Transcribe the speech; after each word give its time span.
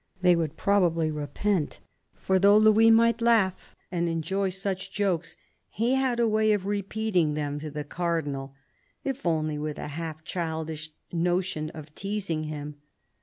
They 0.23 0.35
would 0.35 0.57
probably 0.57 1.11
repent; 1.11 1.79
for 2.15 2.39
though 2.39 2.57
Louis 2.57 2.89
might 2.89 3.21
laugh 3.21 3.75
and 3.91 4.09
enjoy 4.09 4.49
such 4.49 4.91
jokes, 4.91 5.35
he 5.69 5.93
had 5.93 6.19
a 6.19 6.27
way 6.27 6.53
of 6.53 6.65
repeating 6.65 7.35
them 7.35 7.59
to 7.59 7.69
the 7.69 7.83
Cardinal, 7.83 8.55
if 9.03 9.27
only 9.27 9.59
with 9.59 9.77
a 9.77 9.89
half 9.89 10.23
childish 10.23 10.89
notion 11.11 11.69
of 11.69 11.93
teasing 11.93 12.45
him. 12.45 12.77